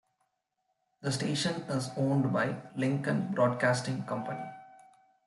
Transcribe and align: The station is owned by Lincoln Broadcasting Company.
The 1.03 1.11
station 1.11 1.61
is 1.69 1.91
owned 1.95 2.33
by 2.33 2.59
Lincoln 2.75 3.31
Broadcasting 3.35 4.01
Company. 4.05 4.41